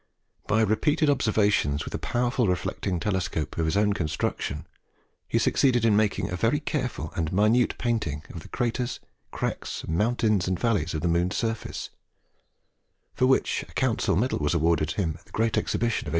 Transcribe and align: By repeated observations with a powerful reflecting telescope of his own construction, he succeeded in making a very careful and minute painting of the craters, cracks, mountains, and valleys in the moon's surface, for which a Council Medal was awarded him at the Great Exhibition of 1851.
By 0.47 0.63
repeated 0.63 1.11
observations 1.11 1.85
with 1.85 1.93
a 1.93 1.99
powerful 1.99 2.47
reflecting 2.47 2.99
telescope 2.99 3.55
of 3.59 3.65
his 3.67 3.77
own 3.77 3.93
construction, 3.93 4.65
he 5.27 5.37
succeeded 5.37 5.85
in 5.85 5.95
making 5.95 6.31
a 6.31 6.35
very 6.35 6.59
careful 6.59 7.13
and 7.15 7.31
minute 7.31 7.77
painting 7.77 8.23
of 8.33 8.39
the 8.41 8.47
craters, 8.47 8.99
cracks, 9.29 9.87
mountains, 9.87 10.47
and 10.47 10.59
valleys 10.59 10.95
in 10.95 11.01
the 11.01 11.07
moon's 11.07 11.37
surface, 11.37 11.91
for 13.13 13.27
which 13.27 13.63
a 13.69 13.73
Council 13.73 14.15
Medal 14.15 14.39
was 14.39 14.55
awarded 14.55 14.93
him 14.93 15.17
at 15.19 15.25
the 15.25 15.31
Great 15.33 15.55
Exhibition 15.55 15.77
of 15.77 15.99
1851. 16.07 16.09